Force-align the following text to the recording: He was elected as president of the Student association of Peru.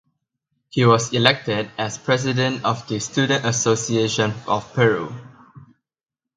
He 0.71 0.83
was 0.83 1.13
elected 1.13 1.69
as 1.77 1.99
president 1.99 2.65
of 2.65 2.87
the 2.87 2.99
Student 2.99 3.45
association 3.45 4.33
of 4.47 4.73
Peru. 4.73 5.13